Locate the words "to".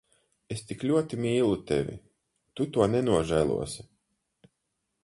2.79-2.89